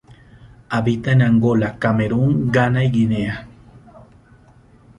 [0.69, 3.45] Habita en Angola, Camerún, Ghana y Guinea.